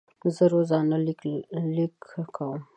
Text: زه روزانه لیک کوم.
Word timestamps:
زه 0.35 0.43
روزانه 0.53 0.97
لیک 1.75 1.95
کوم. 2.35 2.59